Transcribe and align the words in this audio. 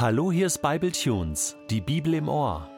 Hallo, 0.00 0.30
hier 0.30 0.46
ist 0.46 0.62
Bible 0.62 0.92
Tunes, 0.92 1.56
die 1.70 1.80
Bibel 1.80 2.14
im 2.14 2.28
Ohr. 2.28 2.68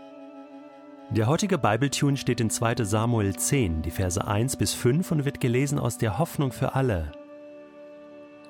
Der 1.10 1.26
heutige 1.26 1.58
Bibletune 1.58 2.16
steht 2.16 2.40
in 2.40 2.48
2. 2.48 2.76
Samuel 2.84 3.36
10, 3.36 3.82
die 3.82 3.90
Verse 3.90 4.26
1 4.26 4.56
bis 4.56 4.72
5 4.72 5.12
und 5.12 5.24
wird 5.26 5.38
gelesen 5.38 5.78
aus 5.78 5.98
der 5.98 6.18
Hoffnung 6.18 6.50
für 6.50 6.74
alle. 6.74 7.12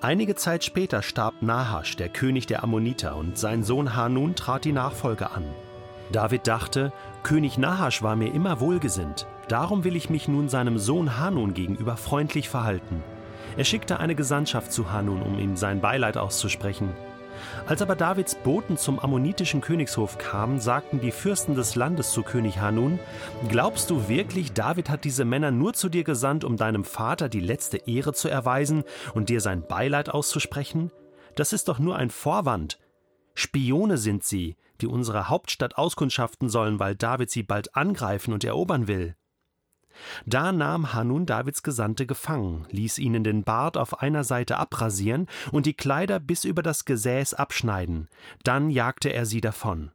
Einige 0.00 0.36
Zeit 0.36 0.62
später 0.62 1.03
starb 1.03 1.43
Nahasch, 1.43 1.96
der 1.96 2.11
König 2.11 2.46
der 2.46 2.62
Ammoniter, 2.62 3.17
und 3.17 3.36
sein 3.36 3.64
Sohn 3.64 3.96
Hanun 3.96 4.36
trat 4.36 4.64
die 4.64 4.71
Nachfolge 4.71 5.32
an. 5.32 5.46
David 6.12 6.46
dachte, 6.46 6.93
König 7.25 7.59
Nahasch 7.59 8.05
war 8.05 8.14
mir 8.14 8.32
immer 8.32 8.61
wohlgesinnt, 8.61 9.27
darum 9.48 9.82
will 9.82 9.96
ich 9.96 10.11
mich 10.11 10.29
nun 10.29 10.48
seinem 10.48 10.79
Sohn 10.79 11.18
Hanun 11.18 11.55
gegenüber 11.55 11.96
freundlich 11.96 12.49
verhalten. 12.49 13.02
Er 13.57 13.64
schickte 13.64 13.99
eine 13.99 14.14
Gesandtschaft 14.14 14.72
zu 14.72 14.93
Hanun, 14.93 15.22
um 15.22 15.41
ihm 15.41 15.57
sein 15.57 15.80
Beileid 15.80 16.16
auszusprechen. 16.16 16.91
Als 17.67 17.82
aber 17.82 17.96
Davids 17.96 18.35
Boten 18.35 18.76
zum 18.76 18.99
ammonitischen 18.99 19.61
Königshof 19.61 20.18
kamen, 20.18 20.61
sagten 20.61 21.00
die 21.00 21.12
Fürsten 21.12 21.54
des 21.54 21.75
Landes 21.75 22.13
zu 22.13 22.22
König 22.22 22.61
Hanun: 22.61 22.99
Glaubst 23.49 23.90
du 23.90 24.08
wirklich, 24.08 24.53
David 24.53 24.90
hat 24.90 25.04
diese 25.04 25.25
Männer 25.25 25.50
nur 25.50 25.75
zu 25.75 25.89
dir 25.89 26.04
gesandt, 26.04 26.44
um 26.44 26.57
deinem 26.57 26.85
Vater 26.85 27.29
die 27.29 27.40
letzte 27.40 27.76
Ehre 27.89 28.13
zu 28.13 28.29
erweisen 28.29 28.85
und 29.14 29.29
dir 29.29 29.40
sein 29.40 29.66
Beileid 29.66 30.08
auszusprechen? 30.08 30.90
Das 31.35 31.53
ist 31.53 31.68
doch 31.68 31.79
nur 31.79 31.96
ein 31.96 32.11
Vorwand. 32.11 32.78
Spione 33.34 33.97
sind 33.97 34.25
sie, 34.25 34.56
die 34.80 34.86
unsere 34.86 35.28
Hauptstadt 35.28 35.77
auskundschaften 35.77 36.48
sollen, 36.48 36.78
weil 36.80 36.94
David 36.94 37.30
sie 37.30 37.42
bald 37.42 37.77
angreifen 37.77 38.33
und 38.33 38.44
erobern 38.44 38.88
will. 38.88 39.16
Da 40.27 40.53
nahm 40.53 40.92
Hanun 40.92 41.27
Davids 41.27 41.62
Gesandte 41.62 42.06
gefangen, 42.06 42.67
ließ 42.70 42.98
ihnen 42.98 43.25
den 43.25 43.45
Bart 43.45 43.77
auf 43.77 44.00
einer 44.00 44.25
Seite 44.25 44.58
abrasieren 44.58 45.27
und 45.52 45.66
die 45.66 45.74
Kleider 45.74 46.20
bis 46.20 46.44
über 46.44 46.62
das 46.62 46.84
Gesäß 46.84 47.34
abschneiden, 47.34 48.08
dann 48.44 48.70
jagte 48.70 49.12
er 49.12 49.27
sie 49.27 49.41
davon. 49.41 49.91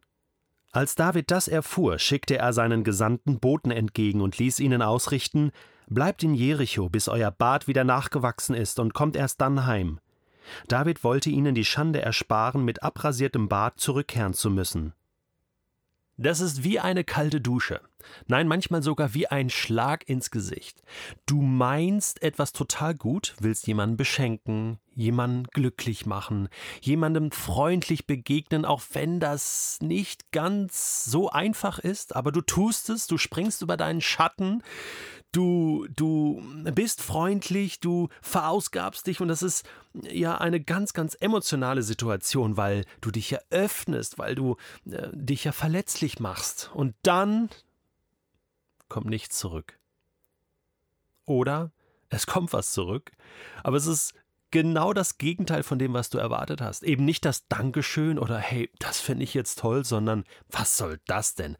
Als 0.72 0.96
David 0.96 1.32
das 1.32 1.48
erfuhr, 1.48 2.00
schickte 2.00 2.38
er 2.38 2.52
seinen 2.52 2.84
Gesandten 2.84 3.40
Boten 3.40 3.72
entgegen 3.72 4.22
und 4.22 4.38
ließ 4.38 4.60
ihnen 4.60 4.82
ausrichten 4.82 5.52
Bleibt 5.88 6.24
in 6.24 6.34
Jericho, 6.34 6.90
bis 6.90 7.08
euer 7.08 7.32
Bart 7.32 7.68
wieder 7.68 7.84
nachgewachsen 7.84 8.56
ist, 8.56 8.80
und 8.80 8.94
kommt 8.94 9.16
erst 9.16 9.40
dann 9.40 9.66
heim. 9.66 10.00
David 10.68 11.04
wollte 11.04 11.30
ihnen 11.30 11.56
die 11.56 11.66
Schande 11.66 12.02
ersparen, 12.02 12.66
mit 12.66 12.84
abrasiertem 12.84 13.48
Bart 13.50 13.80
zurückkehren 13.80 14.34
zu 14.34 14.50
müssen. 14.50 14.94
Das 16.18 16.40
ist 16.40 16.64
wie 16.64 16.80
eine 16.80 17.04
kalte 17.04 17.42
Dusche. 17.42 17.82
Nein, 18.28 18.48
manchmal 18.48 18.82
sogar 18.82 19.14
wie 19.14 19.28
ein 19.28 19.50
Schlag 19.50 20.08
ins 20.08 20.32
Gesicht. 20.32 20.82
Du 21.26 21.42
meinst 21.42 22.22
etwas 22.22 22.54
total 22.54 22.96
gut, 22.96 23.36
willst 23.40 23.68
jemanden 23.68 23.98
beschenken, 23.98 24.80
jemanden 24.94 25.44
glücklich 25.48 26.06
machen, 26.06 26.48
jemandem 26.82 27.32
freundlich 27.32 28.08
begegnen, 28.08 28.64
auch 28.64 28.84
wenn 28.94 29.20
das 29.20 29.80
nicht 29.82 30.32
ganz 30.32 31.04
so 31.04 31.30
einfach 31.30 31.80
ist, 31.80 32.16
aber 32.16 32.32
du 32.32 32.42
tust 32.42 32.90
es, 32.90 33.08
du 33.08 33.18
springst 33.18 33.62
über 33.62 33.76
deinen 33.76 34.02
Schatten, 34.02 34.64
du, 35.36 35.88
du 35.96 36.42
bist 36.74 37.02
freundlich, 37.02 37.80
du 37.80 38.10
verausgabst 38.22 39.06
dich 39.08 39.20
und 39.20 39.28
das 39.28 39.44
ist 39.44 39.68
ja 40.04 40.38
eine 40.38 40.62
ganz, 40.62 40.94
ganz 40.94 41.16
emotionale 41.20 41.84
Situation, 41.84 42.58
weil 42.58 42.86
du 43.02 43.12
dich 43.12 43.32
ja 43.32 43.40
öffnest, 43.50 44.18
weil 44.18 44.36
du 44.36 44.56
äh, 44.90 45.10
dich 45.12 45.44
ja 45.44 45.52
verletzlich 45.52 46.20
machst 46.20 46.72
und 46.74 46.96
dann 47.04 47.50
kommt 48.88 49.08
nichts 49.08 49.38
zurück. 49.38 49.78
Oder 51.26 51.72
es 52.10 52.28
kommt 52.28 52.54
was 52.54 52.72
zurück, 52.72 53.12
aber 53.64 53.78
es 53.78 53.88
ist 53.88 54.14
genau 54.52 54.94
das 54.94 55.18
Gegenteil 55.18 55.64
von 55.64 55.80
dem, 55.80 55.94
was 55.94 56.10
du 56.10 56.18
erwartet 56.18 56.62
hast. 56.62 56.84
Eben 56.84 57.04
nicht 57.04 57.26
das 57.26 57.48
Dankeschön 57.48 58.18
oder 58.18 58.38
hey, 58.38 58.70
das 58.80 59.02
finde 59.02 59.24
ich 59.24 59.34
jetzt 59.34 59.60
toll, 59.60 59.84
sondern 59.84 60.24
was 60.50 60.78
soll 60.78 61.02
das 61.08 61.36
denn? 61.36 61.58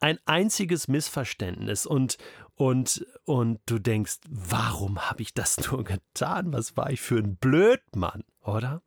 Ein 0.00 0.18
einziges 0.24 0.88
Missverständnis 0.88 1.86
und, 1.86 2.18
und, 2.56 3.04
und 3.24 3.60
du 3.66 3.78
denkst, 3.78 4.18
warum 4.28 5.10
habe 5.10 5.22
ich 5.22 5.34
das 5.34 5.70
nur 5.70 5.84
getan? 5.84 6.52
Was 6.52 6.76
war 6.76 6.90
ich 6.90 7.00
für 7.00 7.18
ein 7.18 7.36
Blödmann, 7.36 8.24
oder? 8.42 8.82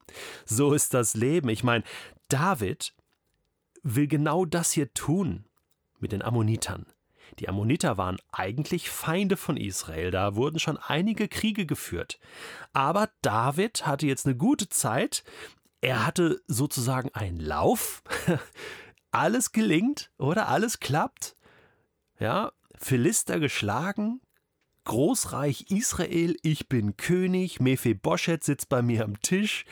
So 0.45 0.73
ist 0.73 0.93
das 0.93 1.15
Leben. 1.15 1.49
Ich 1.49 1.63
meine, 1.63 1.83
David 2.29 2.93
will 3.83 4.07
genau 4.07 4.45
das 4.45 4.71
hier 4.71 4.93
tun 4.93 5.45
mit 5.99 6.11
den 6.11 6.21
Ammonitern. 6.21 6.85
Die 7.39 7.49
Ammoniter 7.49 7.97
waren 7.97 8.17
eigentlich 8.31 8.89
Feinde 8.89 9.37
von 9.37 9.57
Israel, 9.57 10.11
da 10.11 10.35
wurden 10.35 10.59
schon 10.59 10.77
einige 10.77 11.27
Kriege 11.27 11.65
geführt. 11.65 12.19
Aber 12.73 13.09
David 13.21 13.85
hatte 13.85 14.07
jetzt 14.07 14.25
eine 14.25 14.35
gute 14.35 14.69
Zeit, 14.69 15.23
er 15.81 16.05
hatte 16.05 16.41
sozusagen 16.47 17.13
einen 17.13 17.39
Lauf, 17.39 18.01
alles 19.11 19.51
gelingt, 19.51 20.09
oder? 20.17 20.47
Alles 20.47 20.79
klappt. 20.79 21.35
Ja, 22.19 22.51
Philister 22.79 23.39
geschlagen, 23.39 24.21
Großreich 24.85 25.65
Israel, 25.69 26.37
ich 26.43 26.69
bin 26.69 26.95
König, 26.95 27.59
Mephibosheth 27.59 28.43
sitzt 28.43 28.69
bei 28.69 28.81
mir 28.81 29.03
am 29.03 29.19
Tisch, 29.21 29.65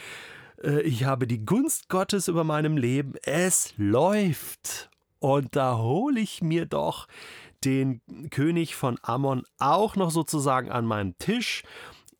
äh, 0.62 0.82
ich 0.82 1.06
habe 1.06 1.28
die 1.28 1.46
Gunst 1.46 1.90
Gottes 1.90 2.28
über 2.28 2.44
meinem 2.44 2.78
Leben, 2.78 3.14
es 3.24 3.74
läuft. 3.78 4.90
Und 5.20 5.56
da 5.56 5.78
hole 5.78 6.20
ich 6.20 6.42
mir 6.42 6.66
doch 6.66 7.08
den 7.64 8.02
König 8.30 8.76
von 8.76 9.00
Ammon 9.02 9.44
auch 9.58 9.96
noch 9.96 10.12
sozusagen 10.12 10.70
an 10.70 10.86
meinen 10.86 11.18
Tisch, 11.18 11.64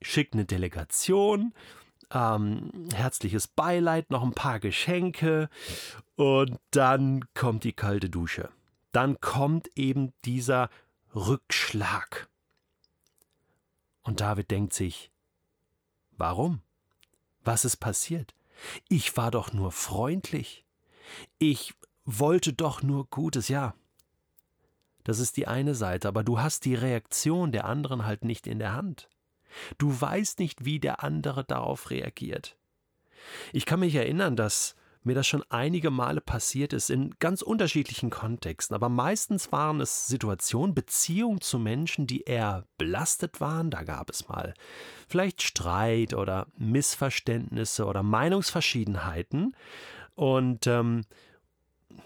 schickt 0.02 0.34
eine 0.34 0.46
Delegation, 0.46 1.54
ähm, 2.12 2.72
herzliches 2.94 3.48
Beileid, 3.48 4.10
noch 4.10 4.24
ein 4.24 4.34
paar 4.34 4.60
Geschenke 4.60 5.50
und 6.16 6.58
dann 6.72 7.26
kommt 7.34 7.64
die 7.64 7.74
kalte 7.74 8.10
Dusche. 8.10 8.50
Dann 8.96 9.20
kommt 9.20 9.70
eben 9.76 10.14
dieser 10.24 10.70
Rückschlag. 11.14 12.30
Und 14.04 14.22
David 14.22 14.52
denkt 14.52 14.72
sich, 14.72 15.12
warum? 16.12 16.62
Was 17.44 17.66
ist 17.66 17.76
passiert? 17.76 18.34
Ich 18.88 19.18
war 19.18 19.32
doch 19.32 19.52
nur 19.52 19.74
freundlich. 19.74 20.64
Ich 21.40 21.74
wollte 22.06 22.54
doch 22.54 22.84
nur 22.84 23.08
Gutes, 23.08 23.50
ja. 23.50 23.76
Das 25.04 25.20
ist 25.20 25.36
die 25.36 25.46
eine 25.46 25.76
Seite, 25.76 26.08
aber 26.08 26.24
du 26.24 26.40
hast 26.40 26.64
die 26.64 26.76
Reaktion 26.76 27.52
der 27.52 27.66
anderen 27.66 28.06
halt 28.06 28.24
nicht 28.24 28.48
in 28.48 28.60
der 28.60 28.76
Hand. 28.76 29.10
Du 29.78 30.00
weißt 30.00 30.40
nicht, 30.40 30.64
wie 30.64 30.80
der 30.80 31.04
andere 31.04 31.44
darauf 31.44 31.90
reagiert. 31.90 32.58
Ich 33.52 33.66
kann 33.66 33.82
mich 33.82 33.96
erinnern, 33.96 34.38
dass 34.38 34.78
mir 35.06 35.16
das 35.16 35.28
schon 35.28 35.44
einige 35.50 35.92
Male 35.92 36.22
passiert 36.22 36.74
ist, 36.74 36.90
in 36.90 37.16
ganz 37.20 37.42
unterschiedlichen 37.42 38.10
Kontexten, 38.10 38.76
aber 38.76 38.90
meistens 38.90 39.52
waren 39.52 39.82
es 39.82 40.08
Situationen, 40.08 40.76
Beziehungen 40.76 41.42
zu 41.42 41.60
Menschen, 41.60 42.08
die 42.08 42.22
eher 42.22 42.66
belastet 42.78 43.40
waren. 43.40 43.72
Da 43.72 43.84
gab 43.84 44.10
es 44.10 44.28
mal 44.28 44.54
vielleicht 45.08 45.42
Streit 45.42 46.14
oder 46.14 46.48
Missverständnisse 46.58 47.86
oder 47.86 48.04
Meinungsverschiedenheiten. 48.04 49.56
Und 50.16 50.68
ähm, 50.68 51.02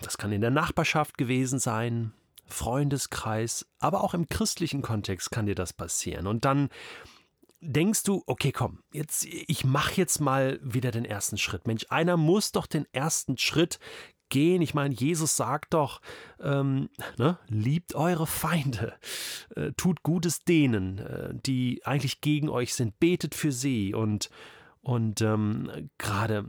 das 0.02 0.18
kann 0.18 0.32
in 0.32 0.42
der 0.42 0.52
Nachbarschaft 0.52 1.18
gewesen 1.18 1.60
sein, 1.60 2.14
Freundeskreis, 2.46 3.68
aber 3.80 4.04
auch 4.04 4.14
im 4.14 4.28
christlichen 4.28 4.82
Kontext 4.82 5.32
kann 5.32 5.46
dir 5.46 5.56
das 5.56 5.72
passieren. 5.74 6.28
Und 6.28 6.46
dann 6.46 6.70
denkst 7.62 8.04
du, 8.04 8.24
okay, 8.26 8.52
komm, 8.52 8.84
jetzt 8.94 9.26
ich 9.26 9.66
mache 9.66 9.96
jetzt 9.96 10.20
mal 10.20 10.60
wieder 10.64 10.92
den 10.92 11.06
ersten 11.06 11.38
Schritt. 11.38 11.68
Mensch, 11.68 11.86
einer 11.90 12.18
muss 12.18 12.52
doch 12.52 12.68
den 12.68 12.86
ersten 12.94 13.38
Schritt 13.38 13.80
gehen. 14.30 14.62
Ich 14.62 14.74
meine, 14.74 14.94
Jesus 14.94 15.36
sagt 15.36 15.74
doch, 15.74 16.02
ähm, 16.40 16.90
ne, 17.18 17.38
liebt 17.48 17.96
eure 17.96 18.28
Feinde, 18.28 18.94
äh, 19.56 19.72
tut 19.76 20.04
Gutes 20.04 20.44
denen, 20.44 21.00
äh, 21.00 21.34
die 21.34 21.82
eigentlich 21.86 22.22
gegen 22.22 22.50
euch 22.50 22.74
sind, 22.74 23.00
betet 23.00 23.36
für 23.36 23.52
sie 23.52 23.94
und 23.94 24.30
und 24.82 25.22
ähm, 25.22 25.90
gerade 25.98 26.46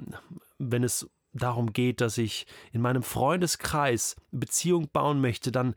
wenn 0.59 0.85
es 0.85 1.11
darum 1.33 1.73
geht, 1.73 2.01
dass 2.01 2.17
ich 2.17 2.47
in 2.73 2.81
meinem 2.81 3.03
Freundeskreis 3.03 4.17
Beziehung 4.31 4.89
bauen 4.93 5.21
möchte, 5.21 5.51
dann, 5.51 5.75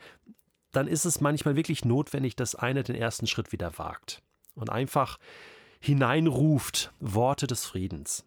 dann 0.71 0.87
ist 0.87 1.05
es 1.05 1.19
manchmal 1.19 1.55
wirklich 1.55 1.83
notwendig, 1.83 2.35
dass 2.35 2.53
einer 2.53 2.83
den 2.83 2.95
ersten 2.95 3.25
Schritt 3.25 3.51
wieder 3.51 3.77
wagt 3.79 4.21
und 4.55 4.69
einfach 4.69 5.17
hineinruft 5.79 6.93
Worte 6.99 7.47
des 7.47 7.65
Friedens. 7.65 8.25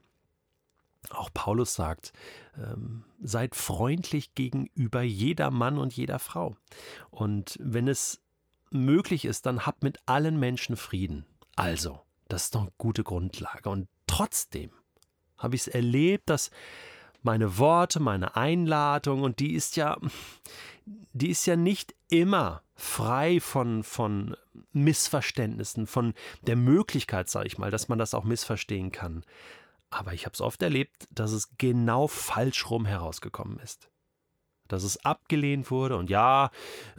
Auch 1.11 1.31
Paulus 1.33 1.75
sagt, 1.75 2.13
ähm, 2.57 3.05
seid 3.23 3.55
freundlich 3.55 4.35
gegenüber 4.35 5.03
jeder 5.03 5.51
Mann 5.51 5.79
und 5.79 5.97
jeder 5.97 6.19
Frau. 6.19 6.57
Und 7.11 7.57
wenn 7.61 7.89
es 7.89 8.21
möglich 8.71 9.25
ist, 9.25 9.47
dann 9.47 9.67
habt 9.67 9.83
mit 9.83 10.01
allen 10.07 10.39
Menschen 10.39 10.77
Frieden. 10.77 11.25
Also, 11.55 12.01
das 12.29 12.45
ist 12.45 12.55
doch 12.55 12.63
eine 12.63 12.73
gute 12.77 13.05
Grundlage. 13.05 13.69
Und 13.69 13.89
trotzdem 14.07 14.71
habe 15.39 15.55
ich 15.55 15.63
es 15.63 15.69
erlebt, 15.69 16.29
dass 16.29 16.51
meine 17.23 17.59
Worte, 17.59 18.01
meine 18.01 18.37
Einladung 18.37 19.23
und 19.23 19.41
die 19.41 19.55
ist 19.55 19.77
ja, 19.77 19.97
die 20.87 21.31
ist 21.31 21.47
ja 21.47 21.57
nicht 21.57 21.95
immer 22.09 22.63
frei 22.75 23.41
von, 23.41 23.83
von 23.83 24.37
Missverständnissen, 24.73 25.87
von 25.87 26.15
der 26.47 26.57
Möglichkeit, 26.57 27.29
sage 27.29 27.47
ich 27.47 27.59
mal, 27.59 27.71
dass 27.71 27.89
man 27.89 27.99
das 27.99 28.15
auch 28.15 28.25
missverstehen 28.25 28.93
kann. 28.93 29.25
Aber 29.91 30.13
ich 30.13 30.27
habe 30.27 30.35
es 30.35 30.41
oft 30.41 30.63
erlebt, 30.63 31.09
dass 31.11 31.33
es 31.33 31.57
genau 31.59 32.07
falsch 32.07 32.71
rum 32.71 32.87
herausgekommen 32.87 33.59
ist 33.61 33.91
dass 34.69 34.83
es 34.83 35.05
abgelehnt 35.05 35.71
wurde 35.71 35.97
und 35.97 36.11
ja, 36.11 36.51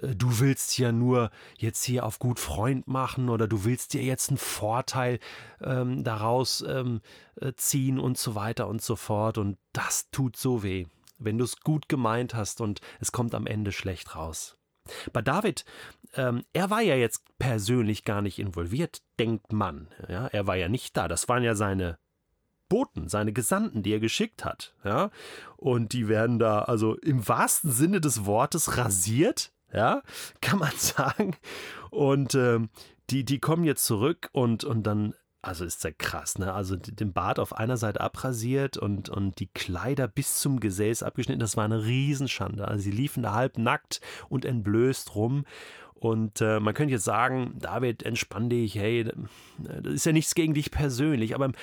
äh, 0.02 0.16
du 0.16 0.40
willst 0.40 0.78
ja 0.78 0.92
nur 0.92 1.32
jetzt 1.58 1.84
hier 1.84 2.06
auf 2.06 2.20
gut 2.20 2.40
Freund 2.40 2.88
machen 2.88 3.30
oder 3.30 3.48
du 3.48 3.66
willst 3.66 3.94
dir 3.94 4.04
jetzt 4.04 4.30
einen 4.30 4.38
Vorteil 4.38 5.20
ähm, 5.62 6.04
daraus 6.04 6.64
ähm, 6.68 7.02
äh, 7.42 7.54
ziehen 7.54 8.00
und 8.00 8.18
so 8.18 8.36
weiter 8.36 8.68
und 8.68 8.82
so 8.82 8.96
fort 8.96 9.38
und 9.38 9.58
das 9.74 10.10
tut 10.12 10.38
so 10.38 10.64
weh, 10.64 10.86
wenn 11.18 11.38
du 11.38 11.44
es 11.44 11.60
gut 11.62 11.90
gemeint 11.90 12.34
hast 12.34 12.62
und 12.62 12.82
es 13.00 13.12
kommt 13.12 13.36
am 13.36 13.48
Ende 13.48 13.72
schlecht 13.72 14.16
raus. 14.16 14.58
Bei 15.12 15.22
David, 15.22 15.66
ähm, 16.14 16.44
er 16.54 16.70
war 16.70 16.82
ja 16.82 16.96
jetzt 16.96 17.24
persönlich 17.40 18.06
gar 18.06 18.22
nicht 18.22 18.40
involviert, 18.40 19.02
denkt 19.20 19.52
man. 19.52 19.90
Ja, 20.08 20.28
er 20.28 20.48
war 20.48 20.56
ja 20.56 20.70
nicht 20.70 20.96
da. 20.96 21.08
Das 21.08 21.28
waren 21.28 21.44
ja 21.44 21.56
seine 21.56 21.98
Boten, 22.70 23.08
seine 23.08 23.34
Gesandten, 23.34 23.84
die 23.84 23.94
er 23.94 24.00
geschickt 24.00 24.46
hat. 24.46 24.74
Ja? 24.84 25.10
Und 25.56 25.94
die 25.94 26.08
werden 26.08 26.40
da 26.40 26.60
also 26.60 26.96
im 26.96 27.28
wahrsten 27.28 27.72
Sinne 27.72 28.02
des 28.02 28.26
Wortes 28.26 28.78
rasiert, 28.78 29.52
ja, 29.74 30.02
kann 30.42 30.60
man 30.60 30.72
sagen. 30.78 31.36
Und 31.90 32.36
ähm, 32.36 32.70
die, 33.10 33.24
die 33.24 33.40
kommen 33.40 33.64
jetzt 33.64 33.86
zurück 33.86 34.30
und, 34.34 34.64
und 34.64 34.84
dann 34.84 35.14
also 35.42 35.66
ist 35.66 35.84
ja 35.84 35.92
krass, 35.92 36.40
ne? 36.40 36.54
Also 36.54 36.76
den 36.76 37.14
Bart 37.14 37.40
auf 37.40 37.54
einer 37.54 37.78
Seite 37.78 38.02
abrasiert 38.02 38.78
und, 38.78 39.10
und 39.10 39.40
die 39.40 39.48
Kleider 39.48 40.08
bis 40.08 40.40
zum 40.40 40.60
Gesäß 40.60 41.04
abgeschnitten, 41.04 41.40
das 41.40 41.56
war 41.56 41.66
eine 41.66 41.86
Riesenschande. 41.86 42.68
Also 42.68 42.84
sie 42.84 42.92
liefen 42.92 43.24
da 43.24 43.34
halb 43.34 43.58
nackt 43.58 44.02
und 44.30 44.46
entblößt 44.46 45.16
rum. 45.16 45.46
Und 45.94 46.42
äh, 46.42 46.60
man 46.60 46.74
könnte 46.74 46.94
jetzt 46.94 47.06
sagen, 47.06 47.56
David, 47.60 48.04
entspann 48.04 48.50
dich, 48.50 48.76
hey, 48.76 49.10
das 49.58 49.94
ist 49.94 50.06
ja 50.06 50.12
nichts 50.12 50.36
gegen 50.36 50.54
dich 50.54 50.70
persönlich, 50.70 51.34
aber 51.34 51.46
im 51.46 51.56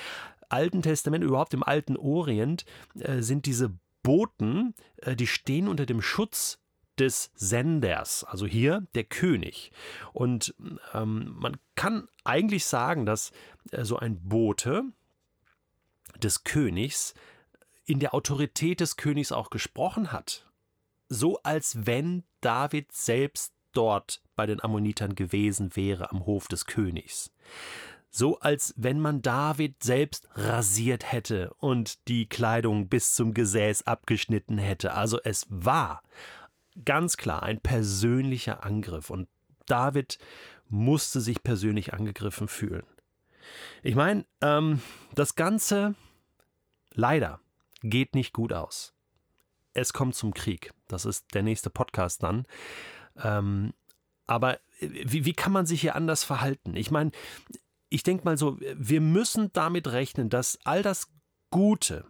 Alten 0.49 0.81
Testament, 0.81 1.23
überhaupt 1.23 1.53
im 1.53 1.63
alten 1.63 1.95
Orient, 1.95 2.65
äh, 2.99 3.21
sind 3.21 3.45
diese 3.45 3.77
Boten, 4.03 4.73
äh, 4.97 5.15
die 5.15 5.27
stehen 5.27 5.67
unter 5.67 5.85
dem 5.85 6.01
Schutz 6.01 6.59
des 6.99 7.31
Senders, 7.35 8.23
also 8.23 8.45
hier 8.45 8.85
der 8.95 9.03
König. 9.03 9.71
Und 10.13 10.55
ähm, 10.93 11.35
man 11.37 11.57
kann 11.75 12.07
eigentlich 12.23 12.65
sagen, 12.65 13.05
dass 13.05 13.31
äh, 13.71 13.83
so 13.83 13.97
ein 13.97 14.19
Bote 14.27 14.83
des 16.17 16.43
Königs 16.43 17.13
in 17.85 17.99
der 17.99 18.13
Autorität 18.13 18.79
des 18.79 18.97
Königs 18.97 19.31
auch 19.31 19.49
gesprochen 19.49 20.11
hat. 20.11 20.49
So 21.07 21.39
als 21.43 21.85
wenn 21.85 22.23
David 22.41 22.91
selbst 22.91 23.53
dort 23.73 24.21
bei 24.35 24.45
den 24.45 24.63
Ammonitern 24.63 25.15
gewesen 25.15 25.75
wäre 25.75 26.09
am 26.11 26.25
Hof 26.25 26.47
des 26.47 26.65
Königs 26.65 27.31
so 28.15 28.39
als 28.39 28.73
wenn 28.77 29.01
man 29.01 29.21
David 29.21 29.83
selbst 29.83 30.29
rasiert 30.35 31.11
hätte 31.11 31.53
und 31.59 32.07
die 32.07 32.29
Kleidung 32.29 32.87
bis 32.87 33.13
zum 33.13 33.33
Gesäß 33.33 33.87
abgeschnitten 33.87 34.57
hätte. 34.57 34.93
Also 34.93 35.19
es 35.21 35.45
war 35.49 36.01
ganz 36.83 37.17
klar 37.17 37.43
ein 37.43 37.59
persönlicher 37.61 38.63
Angriff 38.63 39.09
und 39.09 39.27
David 39.65 40.17
musste 40.67 41.21
sich 41.21 41.43
persönlich 41.43 41.93
angegriffen 41.93 42.47
fühlen. 42.47 42.83
Ich 43.83 43.95
meine, 43.95 44.25
ähm, 44.41 44.81
das 45.13 45.35
Ganze 45.35 45.95
leider 46.93 47.39
geht 47.81 48.15
nicht 48.15 48.33
gut 48.33 48.51
aus. 48.51 48.93
Es 49.73 49.93
kommt 49.93 50.15
zum 50.15 50.33
Krieg. 50.33 50.73
Das 50.87 51.05
ist 51.05 51.33
der 51.33 51.43
nächste 51.43 51.69
Podcast 51.69 52.23
dann. 52.23 52.45
Ähm, 53.21 53.73
aber 54.27 54.59
wie, 54.79 55.25
wie 55.25 55.33
kann 55.33 55.51
man 55.51 55.65
sich 55.65 55.81
hier 55.81 55.95
anders 55.95 56.23
verhalten? 56.23 56.75
Ich 56.75 56.91
meine, 56.91 57.11
ich 57.89 58.03
denke 58.03 58.25
mal 58.25 58.37
so, 58.37 58.57
wir 58.59 59.01
müssen 59.01 59.51
damit 59.53 59.87
rechnen, 59.91 60.29
dass 60.29 60.59
all 60.63 60.81
das 60.81 61.11
Gute, 61.51 62.05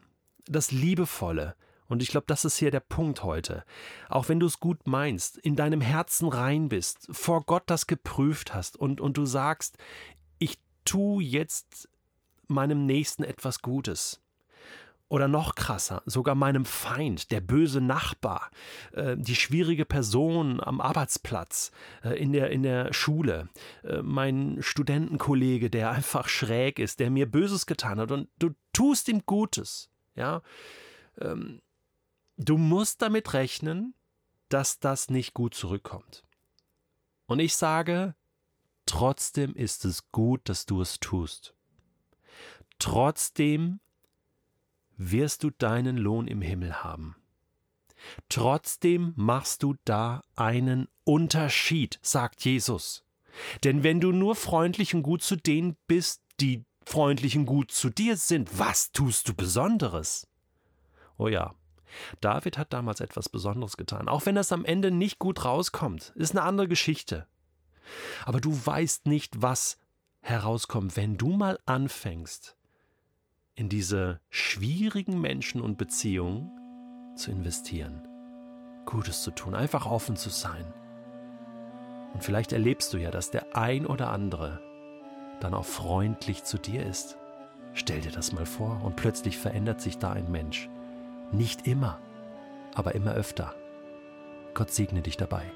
das 0.45 0.71
Liebevolle, 0.71 1.55
und 1.87 2.01
ich 2.01 2.09
glaube, 2.09 2.25
das 2.27 2.45
ist 2.45 2.57
hier 2.57 2.71
der 2.71 2.79
Punkt 2.79 3.23
heute. 3.23 3.63
Auch 4.09 4.29
wenn 4.29 4.39
du 4.39 4.45
es 4.45 4.59
gut 4.59 4.87
meinst, 4.87 5.37
in 5.37 5.55
deinem 5.55 5.81
Herzen 5.81 6.27
rein 6.27 6.69
bist, 6.69 7.07
vor 7.11 7.43
Gott 7.43 7.63
das 7.67 7.87
geprüft 7.87 8.53
hast 8.53 8.75
und, 8.77 9.01
und 9.01 9.17
du 9.17 9.25
sagst, 9.25 9.77
ich 10.39 10.57
tue 10.83 11.23
jetzt 11.23 11.89
meinem 12.47 12.85
Nächsten 12.85 13.23
etwas 13.23 13.61
Gutes. 13.61 14.21
Oder 15.07 15.27
noch 15.27 15.53
krasser, 15.53 16.01
sogar 16.07 16.33
meinem 16.33 16.65
Feind, 16.65 17.31
der 17.31 17.39
böse 17.39 17.79
Nachbar, 17.79 18.49
äh, 18.91 19.15
die 19.15 19.35
schwierige 19.35 19.85
Person 19.85 20.59
am 20.59 20.81
Arbeitsplatz, 20.81 21.71
äh, 22.03 22.19
in, 22.19 22.33
der, 22.33 22.49
in 22.49 22.63
der 22.63 22.91
Schule, 22.91 23.49
äh, 23.83 24.01
mein 24.01 24.57
Studentenkollege, 24.61 25.69
der 25.69 25.91
einfach 25.91 26.27
schräg 26.27 26.79
ist, 26.79 26.99
der 26.99 27.11
mir 27.11 27.29
Böses 27.29 27.67
getan 27.67 27.99
hat 27.99 28.11
und 28.11 28.29
du 28.39 28.49
tust 28.73 29.07
ihm 29.07 29.21
Gutes. 29.27 29.91
Ja, 30.15 30.41
ähm, 31.21 31.61
du 32.37 32.57
musst 32.57 33.01
damit 33.01 33.33
rechnen, 33.33 33.93
dass 34.49 34.79
das 34.79 35.09
nicht 35.09 35.33
gut 35.33 35.53
zurückkommt. 35.53 36.23
Und 37.25 37.39
ich 37.39 37.55
sage, 37.55 38.15
trotzdem 38.85 39.55
ist 39.55 39.85
es 39.85 40.11
gut, 40.11 40.47
dass 40.47 40.65
du 40.65 40.81
es 40.81 40.99
tust. 40.99 41.55
Trotzdem 42.77 43.79
wirst 44.97 45.43
du 45.43 45.49
deinen 45.49 45.97
Lohn 45.97 46.27
im 46.27 46.41
Himmel 46.41 46.83
haben. 46.83 47.15
Trotzdem 48.29 49.13
machst 49.15 49.63
du 49.63 49.75
da 49.85 50.21
einen 50.35 50.87
Unterschied, 51.03 51.99
sagt 52.01 52.45
Jesus. 52.45 53.03
Denn 53.63 53.83
wenn 53.83 53.99
du 53.99 54.11
nur 54.11 54.35
freundlich 54.35 54.93
und 54.93 55.03
gut 55.03 55.23
zu 55.23 55.35
denen 55.35 55.75
bist, 55.87 56.21
die 56.39 56.65
freundlich 56.85 57.35
und 57.35 57.45
gut 57.45 57.71
zu 57.71 57.89
dir 57.89 58.15
sind, 58.15 58.59
was 58.59 58.91
tust 58.91 59.27
du 59.27 59.33
Besonderes? 59.33 60.27
Oh 61.17 61.27
ja, 61.27 61.55
David 62.21 62.57
hat 62.57 62.73
damals 62.73 62.99
etwas 62.99 63.29
Besonderes 63.29 63.77
getan, 63.77 64.07
auch 64.07 64.25
wenn 64.25 64.35
das 64.35 64.51
am 64.51 64.65
Ende 64.65 64.91
nicht 64.91 65.19
gut 65.19 65.45
rauskommt, 65.45 66.13
ist 66.15 66.31
eine 66.31 66.43
andere 66.43 66.67
Geschichte. 66.67 67.27
Aber 68.25 68.41
du 68.41 68.51
weißt 68.65 69.05
nicht, 69.05 69.41
was 69.41 69.77
herauskommt, 70.21 70.97
wenn 70.97 71.17
du 71.17 71.29
mal 71.29 71.59
anfängst, 71.65 72.55
in 73.55 73.69
diese 73.69 74.19
schwierigen 74.29 75.21
Menschen 75.21 75.61
und 75.61 75.77
Beziehungen 75.77 76.51
zu 77.15 77.31
investieren. 77.31 78.07
Gutes 78.85 79.23
zu 79.23 79.31
tun, 79.31 79.55
einfach 79.55 79.85
offen 79.85 80.15
zu 80.15 80.29
sein. 80.29 80.73
Und 82.13 82.23
vielleicht 82.23 82.53
erlebst 82.53 82.93
du 82.93 82.97
ja, 82.97 83.11
dass 83.11 83.31
der 83.31 83.55
ein 83.55 83.85
oder 83.85 84.09
andere 84.09 84.61
dann 85.39 85.53
auch 85.53 85.65
freundlich 85.65 86.43
zu 86.43 86.57
dir 86.57 86.85
ist. 86.85 87.17
Stell 87.73 88.01
dir 88.01 88.11
das 88.11 88.31
mal 88.31 88.45
vor 88.45 88.81
und 88.83 88.95
plötzlich 88.95 89.37
verändert 89.37 89.81
sich 89.81 89.97
da 89.97 90.13
ein 90.13 90.31
Mensch. 90.31 90.69
Nicht 91.31 91.67
immer, 91.67 91.99
aber 92.73 92.95
immer 92.95 93.13
öfter. 93.13 93.53
Gott 94.53 94.71
segne 94.71 95.01
dich 95.01 95.17
dabei. 95.17 95.51